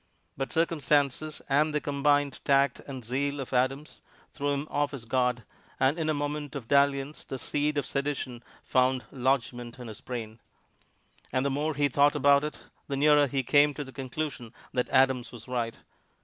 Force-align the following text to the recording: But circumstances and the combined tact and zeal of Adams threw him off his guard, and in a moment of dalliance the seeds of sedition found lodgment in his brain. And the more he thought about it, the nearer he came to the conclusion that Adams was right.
But 0.35 0.51
circumstances 0.51 1.43
and 1.47 1.75
the 1.75 1.79
combined 1.79 2.39
tact 2.43 2.79
and 2.87 3.05
zeal 3.05 3.39
of 3.39 3.53
Adams 3.53 4.01
threw 4.33 4.49
him 4.51 4.67
off 4.71 4.89
his 4.89 5.05
guard, 5.05 5.43
and 5.79 5.99
in 5.99 6.09
a 6.09 6.13
moment 6.15 6.55
of 6.55 6.67
dalliance 6.67 7.23
the 7.23 7.37
seeds 7.37 7.77
of 7.77 7.85
sedition 7.85 8.41
found 8.63 9.05
lodgment 9.11 9.77
in 9.77 9.87
his 9.87 10.01
brain. 10.01 10.39
And 11.31 11.45
the 11.45 11.51
more 11.51 11.75
he 11.75 11.87
thought 11.87 12.15
about 12.15 12.43
it, 12.43 12.61
the 12.87 12.97
nearer 12.97 13.27
he 13.27 13.43
came 13.43 13.75
to 13.75 13.83
the 13.83 13.91
conclusion 13.93 14.55
that 14.73 14.89
Adams 14.89 15.31
was 15.31 15.47
right. 15.47 15.77